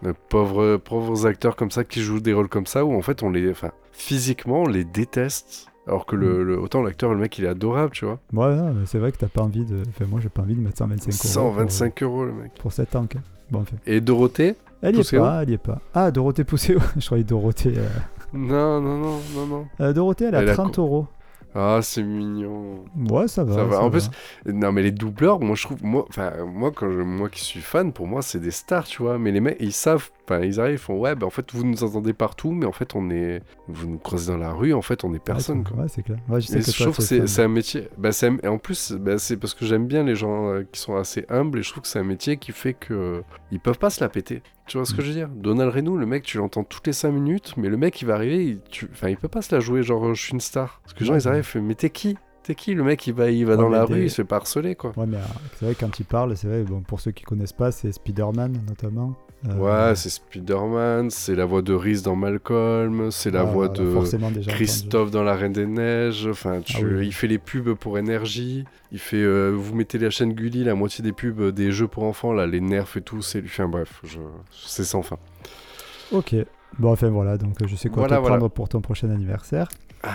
[0.04, 3.22] Le pauvre, pauvres acteurs comme ça qui jouent des rôles comme ça où en fait
[3.22, 5.68] on les, enfin, physiquement on les déteste.
[5.86, 6.20] Alors que Mm.
[6.20, 8.20] le, le- autant l'acteur, le mec, il est adorable, tu vois.
[8.34, 9.82] Ouais, non, mais c'est vrai que t'as pas envie de.
[9.90, 11.18] Enfin, moi, j'ai pas envie de mettre 125 euros.
[11.22, 12.52] pour- 125 euros le mec.
[12.60, 13.20] Pour, 7 ans, quoi.
[13.52, 13.76] Bon, enfin.
[13.86, 15.80] Et Dorothée Elle y est pas, elle y est pas.
[15.94, 16.80] Ah, Dorothée Pousseo.
[16.98, 17.74] je croyais Dorothée.
[17.78, 17.88] euh.
[18.34, 19.66] Non, non, non, non, non.
[19.82, 21.08] Euh, Dorothée, elle est Elle à a 30 co- euros.
[21.54, 22.86] Ah, c'est mignon.
[23.10, 23.54] Ouais, ça va.
[23.56, 23.82] Ça va.
[23.82, 24.10] En plus,
[24.46, 27.60] non, mais les doubleurs, moi je trouve, moi, enfin, moi quand je- moi qui suis
[27.60, 29.18] fan, pour moi c'est des stars, tu vois.
[29.20, 31.64] Mais les mecs, ils savent, enfin, ils arrivent, ils font, ouais, bah en fait vous
[31.66, 34.82] nous entendez partout, mais en fait on est, vous nous croisez dans la rue, en
[34.82, 35.78] fait on est personne, Ouais, quoi.
[35.84, 36.18] Ouais, c'est clair.
[36.30, 37.88] Ouais, je sais Et que je toi, trouve que c'est un métier.
[37.98, 40.80] Bah, c'est et en plus, bah, c'est parce que j'aime bien les gens euh, qui
[40.80, 43.80] sont assez humbles et je trouve que c'est un métier qui fait que ils peuvent
[43.80, 44.42] pas se la péter.
[44.68, 44.96] Tu vois ce Mm.
[44.98, 45.30] que je veux dire?
[45.30, 48.16] Donald Renault, le mec, tu l'entends toutes les 5 minutes, mais le mec il va
[48.16, 48.88] arriver, il, tu...
[48.92, 50.80] enfin, il peut pas se la jouer genre je suis une star.
[50.84, 52.18] Parce que les gens ils arrivent, mais t'es qui?
[52.44, 54.24] T'es qui Le mec il va, il va Ouais, dans la rue, il se fait
[54.24, 54.94] pas harceler quoi.
[54.98, 55.22] Ouais, mais euh,
[55.60, 58.64] c'est vrai, quand il parle, c'est vrai, bon, pour ceux qui connaissent pas, c'est Spider-Man
[58.68, 59.16] notamment.
[59.48, 59.56] Euh,
[59.90, 63.74] Ouais, c'est Spider-Man, c'est la voix de Reese dans Malcolm, c'est la ouais, voix l'a
[63.74, 64.40] de entendu.
[64.48, 66.28] Christophe dans La Reine des Neiges.
[66.28, 66.78] Enfin, tu...
[66.78, 67.08] Ah oui.
[67.08, 68.66] il fait les pubs pour énergie.
[68.92, 72.04] Il fait, euh, vous mettez la chaîne Gulli, la moitié des pubs des jeux pour
[72.04, 73.48] enfants, là, les nerfs et tout, c'est lui.
[73.48, 74.20] Enfin bref, je...
[74.52, 75.18] c'est sans fin.
[76.12, 76.36] Ok.
[76.78, 78.38] Bon, enfin voilà, donc je sais quoi Voilà, te voilà.
[78.38, 79.68] prendre pour ton prochain anniversaire.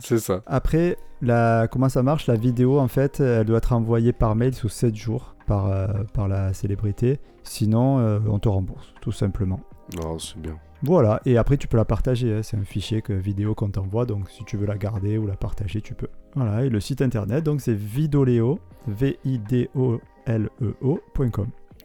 [0.00, 0.40] C'est ça.
[0.46, 1.68] Après, la...
[1.70, 2.26] comment ça marche?
[2.26, 5.86] La vidéo, en fait, elle doit être envoyée par mail sous 7 jours par, euh,
[6.14, 7.20] par la célébrité.
[7.42, 9.60] Sinon, euh, on te rembourse, tout simplement.
[10.02, 10.58] Non, c'est bien.
[10.82, 12.40] Voilà, et après tu peux la partager, hein.
[12.42, 15.36] c'est un fichier que, vidéo qu'on t'envoie, donc si tu veux la garder ou la
[15.36, 16.08] partager, tu peux.
[16.34, 20.00] Voilà, et le site internet, donc c'est vidoleo, V-I-D-O-L-E-O.com.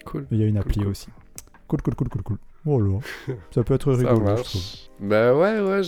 [0.05, 0.27] Cool.
[0.31, 0.87] Il y a une Cool, appli cool.
[0.87, 1.09] aussi.
[1.67, 2.37] Cool, cool, cool, cool, cool.
[2.69, 2.99] Oh
[3.51, 4.61] ça peut être rigolo, je trouve.
[4.61, 4.89] marche.
[4.99, 5.81] Bah ouais, ouais,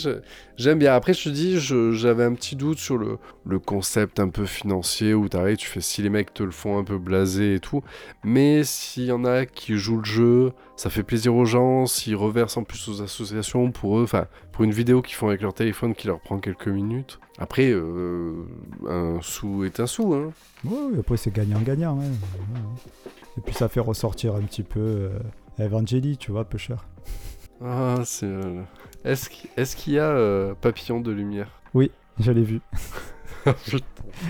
[0.56, 0.94] j'aime bien.
[0.94, 5.14] Après, je te dis, j'avais un petit doute sur le, le concept un peu financier
[5.16, 7.82] où t'arrives, tu fais si les mecs te le font un peu blasé et tout.
[8.24, 11.88] Mais s'il y en a qui jouent le jeu, ça fait plaisir aux gens.
[11.88, 15.42] S'ils reversent en plus aux associations pour eux, enfin, pour une vidéo qu'ils font avec
[15.42, 17.20] leur téléphone qui leur prend quelques minutes.
[17.40, 18.46] Après, euh,
[18.88, 20.32] un sou est un sou, hein.
[20.66, 22.00] Ouais, après c'est gagnant-gagnant.
[23.38, 25.10] Et puis ça fait ressortir un petit peu euh,
[25.60, 26.88] Evangeli, tu vois, peu cher.
[27.64, 28.26] Ah, c'est.
[28.26, 28.62] euh,
[29.04, 31.52] Est-ce qu'il y a euh, Papillon de lumière?
[32.22, 32.60] Je l'ai vu,
[33.66, 33.86] Putain.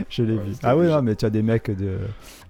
[0.10, 0.56] je l'ai Ouais, vu.
[0.62, 1.98] Ah oui, non, mais tu as des mecs de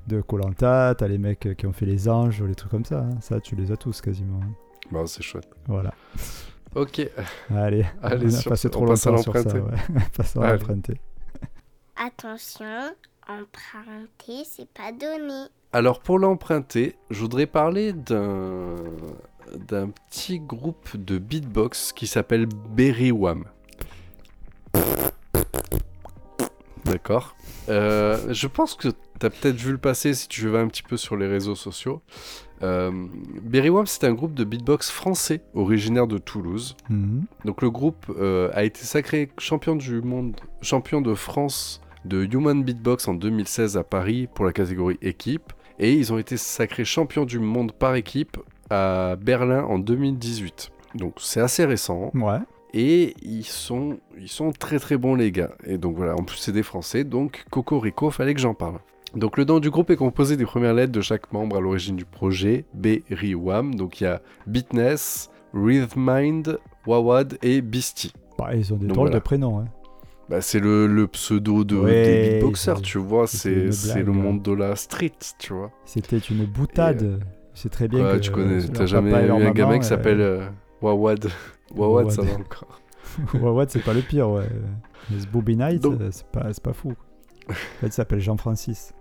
[0.08, 3.00] de Colanta, t'as les mecs qui ont fait les anges, les trucs comme ça.
[3.00, 3.18] hein.
[3.22, 4.42] Ça, tu les as tous quasiment.
[4.44, 4.52] hein.
[4.92, 5.48] Bon, c'est chouette.
[5.68, 5.94] Voilà.
[6.76, 7.00] Ok.
[7.56, 9.56] Allez, Allez, on a sur passé trop on passe à longtemps sur ça.
[9.60, 9.78] Ouais.
[10.18, 10.58] Passons à Allez.
[10.60, 11.00] l'emprunté.
[11.96, 12.92] Attention,
[13.30, 15.46] emprunter, c'est pas donné.
[15.72, 18.76] Alors pour l'emprunter, je voudrais parler d'un
[19.56, 23.46] d'un petit groupe de beatbox qui s'appelle Berry Wham.
[26.86, 27.36] D'accord.
[27.70, 30.82] Euh, je pense que tu as peut-être vu le passer si tu vas un petit
[30.82, 32.02] peu sur les réseaux sociaux.
[32.64, 33.08] Euh,
[33.44, 36.76] Berry Wham, c'est un groupe de beatbox français originaire de Toulouse.
[36.90, 37.26] Mhm.
[37.46, 42.64] Donc le groupe euh, a été sacré champion du monde, champion de France de Human
[42.64, 45.54] Beatbox en 2016 à Paris pour la catégorie équipe.
[45.80, 48.38] Et ils ont été sacrés champions du monde par équipe
[48.70, 50.72] à Berlin en 2018.
[50.96, 52.12] Donc c'est assez récent.
[52.14, 52.40] Ouais.
[52.74, 55.52] Et ils sont, ils sont très très bons les gars.
[55.66, 58.80] Et donc voilà, en plus c'est des Français, donc Cocorico, fallait que j'en parle.
[59.16, 61.96] Donc le nom du groupe est composé des premières lettres de chaque membre à l'origine
[61.96, 63.74] du projet, B, Ri, Wam.
[63.74, 68.14] Donc il y a Beatness, Rhythmind, Wawad et Beastie.
[68.38, 69.20] Bah, ils ont des Donc drôles voilà.
[69.20, 69.60] de prénoms.
[69.60, 69.66] Hein.
[70.30, 74.52] Bah, c'est le, le pseudo de, Ouais, des beatboxers, tu vois, c'est le monde de
[74.52, 75.72] la street, tu vois.
[75.86, 77.20] C'était une boutade.
[77.56, 80.22] C'est très bien Ouais, que tu connais, t'as jamais eu un gamin qui euh, s'appelle
[80.22, 80.48] euh,
[80.82, 81.28] Wawad.
[81.76, 82.80] Wawad, ça va encore.
[83.34, 84.48] Wawad, c'est pas le pire, ouais.
[85.10, 86.94] Mais ce Bobby Knight, euh, c'est pas, c'est pas fou.
[87.50, 88.94] En fait, il s'appelle Jean-Francis.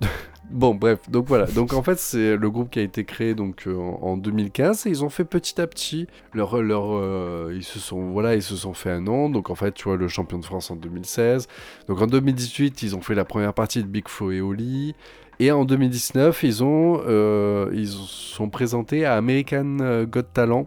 [0.50, 1.46] Bon, bref, donc voilà.
[1.46, 4.86] Donc en fait, c'est le groupe qui a été créé donc euh, en, en 2015
[4.86, 8.42] et ils ont fait petit à petit leur leur euh, ils se sont voilà, ils
[8.42, 9.30] se sont fait un nom.
[9.30, 11.48] Donc en fait, tu vois le champion de France en 2016.
[11.88, 14.94] Donc en 2018, ils ont fait la première partie de Big Flo et Oli.
[15.40, 20.66] Et en 2019, ils ont euh, ils sont présentés à American Got Talent.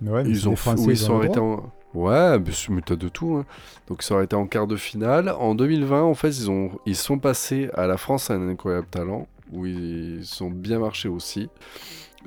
[0.00, 2.38] Mais ouais, Ils ont Français, où ils sont arrêtés en Ouais,
[2.70, 3.36] mais t'as de tout.
[3.36, 3.44] hein.
[3.86, 5.28] Donc ils sont arrêtés en quart de finale.
[5.28, 8.86] En 2020, en fait, ils, ont, ils sont passés à la France à un incroyable
[8.90, 11.48] talent, où ils sont bien marchés aussi.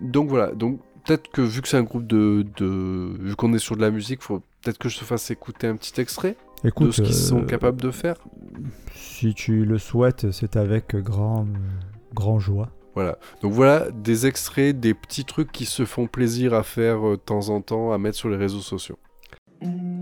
[0.01, 2.45] Donc voilà, donc peut-être que vu que c'est un groupe de...
[2.57, 5.67] de vu qu'on est sur de la musique, faut peut-être que je te fasse écouter
[5.67, 8.15] un petit extrait Écoute, de ce qu'ils sont euh, capables de faire.
[8.93, 11.47] Si tu le souhaites, c'est avec grand,
[12.13, 12.69] grand joie.
[12.95, 13.17] Voilà.
[13.41, 17.21] Donc voilà des extraits, des petits trucs qui se font plaisir à faire euh, de
[17.21, 18.97] temps en temps, à mettre sur les réseaux sociaux.
[19.61, 19.95] Ah.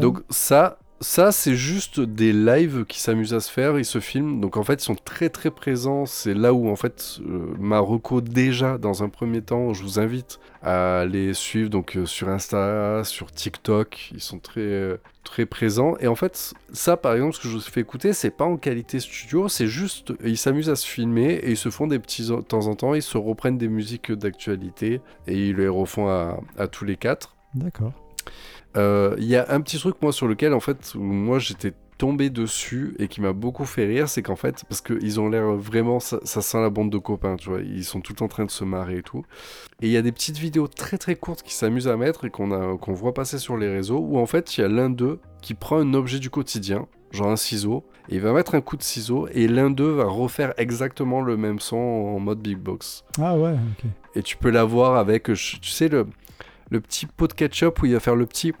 [0.00, 4.40] Donc ça, ça c'est juste des lives qui s'amusent à se faire, ils se filment.
[4.40, 6.06] Donc en fait, ils sont très très présents.
[6.06, 9.98] C'est là où en fait euh, ma reco déjà dans un premier temps, je vous
[9.98, 14.10] invite à les suivre donc euh, sur Insta, sur TikTok.
[14.12, 15.96] Ils sont très euh, très présents.
[16.00, 18.56] Et en fait, ça par exemple, ce que je vous fais écouter, c'est pas en
[18.56, 22.26] qualité studio, c'est juste ils s'amusent à se filmer et ils se font des petits
[22.26, 26.68] de temps en temps, ils se reprennent des musiques d'actualité et ils les refont à
[26.68, 27.36] tous les quatre.
[27.54, 27.92] D'accord.
[28.76, 32.28] Euh, Il y a un petit truc, moi, sur lequel, en fait, moi, j'étais tombé
[32.28, 35.98] dessus et qui m'a beaucoup fait rire, c'est qu'en fait, parce qu'ils ont l'air vraiment,
[35.98, 38.50] ça, ça sent la bande de copains, tu vois, ils sont tout en train de
[38.50, 39.24] se marrer et tout.
[39.80, 42.30] Et il y a des petites vidéos très très courtes qui s'amusent à mettre et
[42.30, 45.20] qu'on qu'on voit passer sur les réseaux, où en fait, il y a l'un d'eux
[45.40, 48.76] qui prend un objet du quotidien, genre un ciseau, et il va mettre un coup
[48.76, 53.04] de ciseau, et l'un d'eux va refaire exactement le même son en mode big box.
[53.18, 53.90] Ah ouais, ok.
[54.16, 56.06] Et tu peux l'avoir avec, euh, tu sais, le,
[56.70, 58.52] le petit pot de ketchup où il va faire le petit.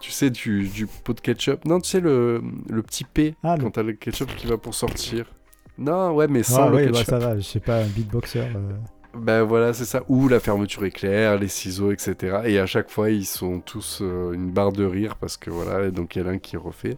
[0.00, 1.64] Tu sais, du, du pot de ketchup.
[1.64, 4.74] Non, tu sais, le, le petit P Ah, quand t'as le ketchup qui va pour
[4.74, 5.26] sortir.
[5.78, 7.06] Non, ouais, mais sans Ah le oui, bah, ketchup.
[7.06, 8.40] ça va, je sais pas, un beatboxer.
[8.40, 8.72] euh,
[9.16, 10.02] Ben voilà, c'est ça.
[10.08, 12.38] Ou la fermeture éclair, les ciseaux, etc.
[12.46, 15.86] Et à chaque fois, ils sont tous euh, une barre de rire parce que voilà,
[15.86, 16.96] et donc il y a l'un qui refait.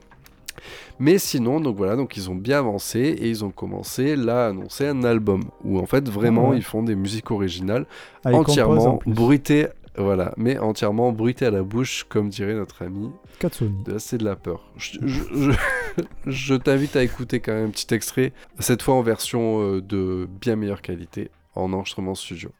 [0.98, 4.48] Mais sinon, donc voilà, donc ils ont bien avancé et ils ont commencé là à
[4.48, 6.56] annoncer un album où en fait vraiment Ah ouais.
[6.58, 7.86] ils font des musiques originales
[8.24, 13.72] ah, entièrement bruitées, voilà, mais entièrement bruitées à la bouche, comme dirait notre ami Katsuni.
[13.98, 14.64] C'est de la peur.
[14.76, 19.02] Je, je- je- je t'invite à écouter quand même un petit extrait, cette fois en
[19.02, 22.50] version euh, de bien meilleure qualité, en enregistrement studio.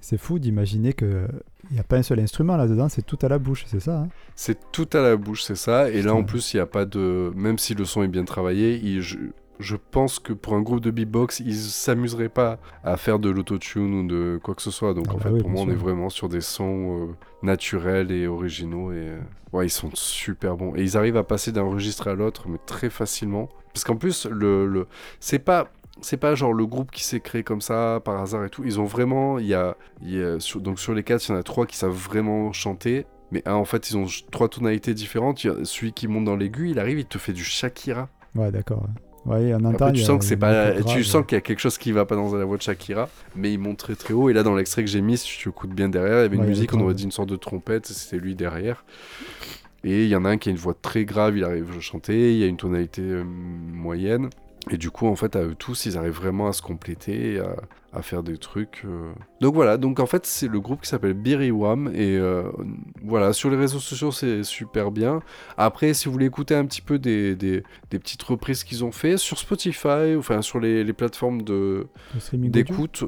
[0.00, 1.26] C'est fou d'imaginer que
[1.70, 3.98] il n'y a pas un seul instrument là-dedans, c'est tout à la bouche, c'est ça
[4.02, 4.08] hein?
[4.36, 5.90] C'est tout à la bouche, c'est ça.
[5.90, 7.32] Et là, en plus, il n'y a pas de.
[7.34, 10.90] Même si le son est bien travaillé, il- je- pense que pour un groupe de
[10.90, 14.94] beatbox, ils s'amuseraient pas à faire de l'autotune ou de quoi que ce soit.
[14.94, 17.12] Donc Ah en bah fait, oui, pour moi, on est vraiment sur des sons euh,
[17.42, 18.92] naturels et originaux.
[18.92, 19.18] Et euh,
[19.52, 20.74] ouais, ils sont super bons.
[20.76, 23.48] Et ils arrivent à passer d'un registre à l'autre, mais très facilement.
[23.72, 24.86] Parce qu'en plus, le, le...
[25.20, 25.68] c'est pas.
[26.02, 28.62] C'est pas genre le groupe qui s'est créé comme ça par hasard et tout.
[28.66, 31.34] Ils ont vraiment, il y a, y a- sur- donc sur les quatre, il y
[31.34, 33.06] en a trois qui savent vraiment chanter.
[33.32, 35.42] Mais en fait, ils ont trois tonalités différentes.
[35.42, 38.10] Il y a celui qui monte dans l'aigu, il arrive, il te fait du Shakira.
[38.34, 38.86] Ouais, d'accord.
[39.26, 39.52] Ouais.
[39.52, 41.02] Après, tu sens que c'est pas, note tu grave.
[41.02, 43.52] sens qu'il y a quelque chose qui va pas dans la voix de Shakira, mais
[43.52, 44.30] il monte très très haut.
[44.30, 46.36] Et là, dans l'extrait que j'ai mis, si tu écoutes bien derrière, il y avait
[46.36, 48.84] une Ouais, musique, on aurait dit une sorte de trompette, c'était lui derrière.
[49.84, 51.80] Et il y en a un qui a une voix très grave, il arrive à
[51.80, 54.30] chanter, il y a une tonalité euh, moyenne.
[54.70, 57.54] Et du coup, en fait, à eux tous, ils arrivent vraiment à se compléter, à,
[57.96, 58.82] à faire des trucs.
[58.84, 59.12] euh.
[59.40, 61.90] Donc voilà, donc en fait, c'est le groupe qui s'appelle Biriwam.
[61.94, 62.44] Et euh,
[63.02, 65.20] voilà, sur les réseaux sociaux, c'est super bien.
[65.56, 68.92] Après, si vous voulez écouter un petit peu des, des, des petites reprises qu'ils ont
[68.92, 73.04] fait sur Spotify, enfin sur les, les plateformes de Le streaming audio d'écoute,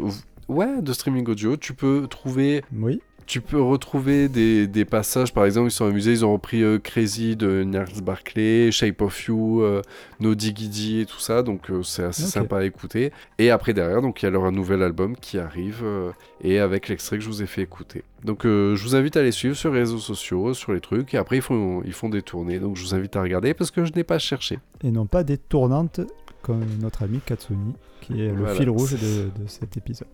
[0.48, 3.01] ouais, de streaming audio, tu peux trouver Oui.
[3.29, 6.79] Tu peux retrouver des, des passages, par exemple, ils sont amusés, ils ont repris euh,
[6.79, 9.83] Crazy de Gnarls Barclay, Shape of You, euh,
[10.19, 13.12] No et tout ça, donc euh, c'est assez sympa à écouter.
[13.38, 16.11] Et après, derrière, donc il y a leur nouvel album qui arrive, euh,
[16.43, 18.03] et avec l'extrait que je vous ai fait écouter.
[18.25, 21.19] Donc je vous invite à les suivre sur les réseaux sociaux, sur les trucs, et
[21.19, 23.85] après ils font, ils font des tournées, donc je vous invite à regarder parce que
[23.85, 24.59] je n'ai pas cherché.
[24.83, 26.01] Et non pas des tournantes
[26.41, 28.55] comme notre ami Katsuni, qui est le Voilà.
[28.55, 30.09] fil rouge de, de cet épisode.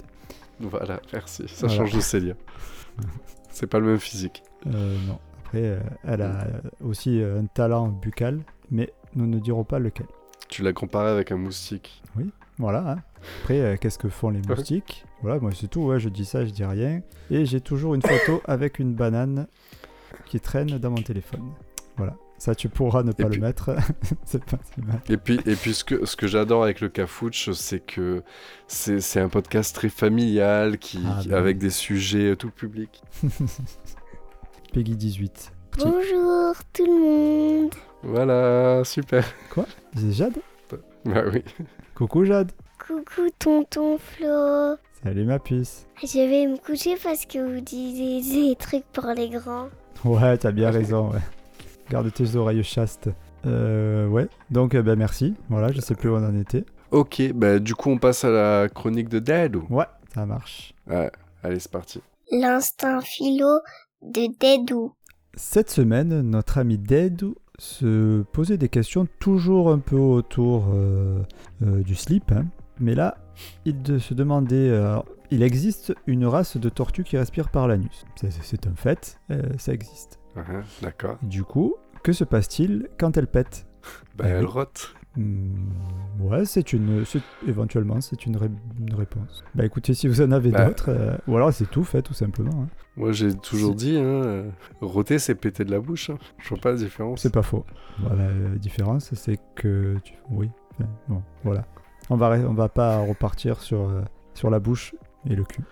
[0.58, 1.74] Voilà, merci, ça Voilà.
[1.84, 2.34] change de Célia.
[3.50, 4.42] c'est pas le même physique.
[4.66, 5.18] Euh, non.
[5.44, 6.46] Après, euh, elle a
[6.82, 10.06] aussi euh, un talent buccal, mais nous ne dirons pas lequel.
[10.48, 12.02] Tu l'as comparé avec un moustique.
[12.58, 12.92] Voilà.
[12.92, 12.96] hein.
[13.40, 15.04] Après, euh, qu'est-ce que font les moustiques?
[15.22, 15.82] Voilà, moi c'est tout.
[15.82, 17.00] Ouais, je dis ça, je dis rien.
[17.30, 19.46] Et j'ai toujours une photo avec une banane
[20.26, 21.50] qui traîne dans mon téléphone.
[22.38, 23.74] Ça, tu pourras ne pas le puis- mettre.
[24.24, 25.00] c'est pas si mal.
[25.08, 28.22] Et puis, et puis ce que, ce que j'adore avec le Cafouche, c'est que
[28.66, 31.60] c'est c'est un podcast très familial, qui, Ah, qui- bah avec oui.
[31.62, 33.02] des sujets euh, tout public.
[34.72, 35.52] Peggy 18.
[35.70, 37.00] Petit- Bonjour tout le
[37.62, 37.74] monde.
[38.02, 39.24] Voilà, super.
[39.96, 40.34] C'est Jade?
[41.04, 41.42] Bah oui.
[41.94, 42.52] Coucou Jade.
[42.84, 44.76] Coucou tonton Flo.
[45.02, 45.86] Salut ma puce.
[46.02, 49.68] Je vais me coucher parce que vous disiez des trucs pour les grands.
[50.04, 51.20] Ouais, t'as bien raison, ouais.
[51.90, 53.10] Garde tes oreilles chastes.
[53.46, 55.34] Euh, ouais, donc euh, ben merci.
[55.48, 56.64] Voilà, je sais plus où on en était.
[56.90, 59.56] Ok, bah du coup on passe à la chronique de Dead.
[59.56, 60.72] ou- Ouais, ça marche.
[60.88, 61.10] Ouais,
[61.42, 62.00] allez c'est parti.
[62.30, 63.58] L'instinct philo
[64.02, 64.94] de Dédou.
[65.34, 67.22] Cette semaine, notre ami Dead
[67.58, 71.22] se posait des questions toujours un peu autour euh,
[71.62, 72.32] euh, du slip.
[72.32, 72.46] hein.
[72.80, 73.18] Mais là,
[73.64, 74.70] il de- se demandait...
[74.70, 74.98] euh,
[75.30, 78.04] il existe une race de tortues qui respire par l'anus.
[78.16, 80.18] C'est- C'est un fait, euh, ça existe.
[80.36, 81.18] Uh-huh, D'accord.
[81.22, 83.66] Du coup, que se passe-t-il quand elle pète
[84.16, 84.94] Bah Ah elle rote.
[85.16, 85.68] Hmm,
[86.18, 87.04] ouais, c'est une,
[87.46, 89.44] éventuellement c'est une, ré- une réponse.
[89.54, 90.66] Bah écoutez, si vous en avez Bah.
[90.66, 92.62] d'autres, euh, ou alors c'est tout fait tout simplement.
[92.64, 92.68] hein.
[92.96, 96.10] Moi j'ai toujours dit, hein, euh, roter c'est péter de la bouche.
[96.10, 96.18] hein.
[96.38, 97.20] Je vois pas la différence.
[97.20, 97.64] C'est pas faux.
[98.00, 100.14] Voilà, la différence c'est que, tu...
[100.30, 101.64] oui, enfin, bon, voilà.
[102.10, 104.02] On va, on va pas repartir sur, euh,
[104.34, 104.96] sur la bouche
[105.30, 105.62] et le cul.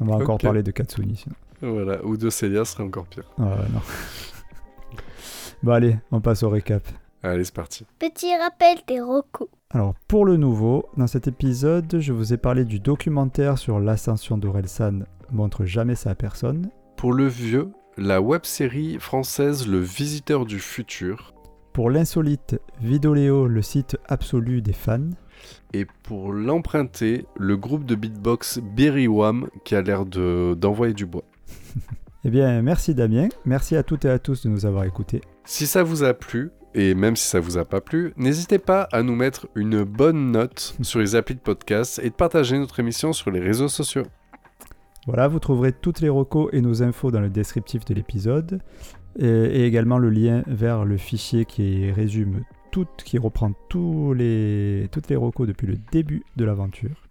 [0.00, 1.36] On va encore parler de Katsuni sinon.
[1.62, 3.24] Voilà, ou de Célia serait encore pire.
[3.38, 3.80] Ah ouais, non.
[5.62, 6.82] bon allez, on passe au récap.
[7.22, 7.86] Allez c'est parti.
[7.98, 9.48] Petit rappel des rocos.
[9.70, 14.36] Alors pour le nouveau, dans cet épisode, je vous ai parlé du documentaire sur l'ascension
[14.36, 15.00] d'Orelsan
[15.32, 16.68] montre jamais ça à personne.
[16.96, 21.32] Pour le vieux, la web-série française Le Visiteur du Futur.
[21.72, 25.10] Pour l'insolite, Vidoléo, le site absolu des fans.
[25.72, 31.24] Et pour l'emprunter, le groupe de beatbox Berrywam qui a l'air de- d'envoyer du bois.
[32.24, 35.20] Eh bien, merci Damien, merci à toutes et à tous de nous avoir écoutés.
[35.44, 38.88] Si ça vous a plu, et même si ça vous a pas plu, n'hésitez pas
[38.92, 42.80] à nous mettre une bonne note sur les applis de podcast et de partager notre
[42.80, 44.04] émission sur les réseaux sociaux.
[45.06, 48.60] Voilà, vous trouverez toutes les recos et nos infos dans le descriptif de l'épisode,
[49.18, 54.88] et, et également le lien vers le fichier qui résume tout, qui reprend tous les,
[54.90, 57.03] toutes les recos depuis le début de l'aventure.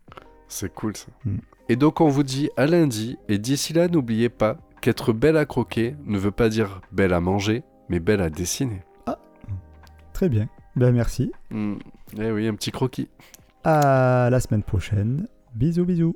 [0.48, 1.08] C'est cool ça.
[1.26, 1.38] Mm.
[1.70, 5.46] Et donc on vous dit à lundi, et d'ici là n'oubliez pas qu'être belle à
[5.46, 8.82] croquer ne veut pas dire belle à manger, mais belle à dessiner.
[10.14, 11.32] Très bien, ben merci.
[11.50, 11.76] Hmm,
[12.20, 13.10] Eh oui, un petit croquis.
[13.64, 15.28] À la semaine prochaine.
[15.56, 16.16] Bisous, bisous.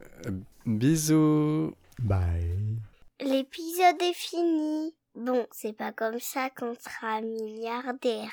[0.65, 2.78] Bisous Bye.
[3.19, 4.93] L'épisode est fini.
[5.15, 8.30] Bon, c'est pas comme ça qu'on sera milliardaire.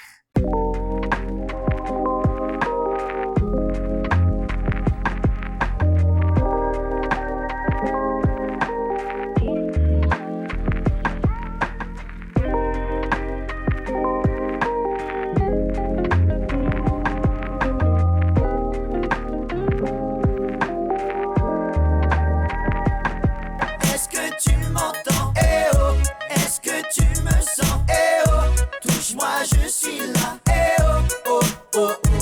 [29.15, 30.39] moi je suis là.
[30.49, 31.41] Eh oh,
[31.77, 32.14] oh, oh.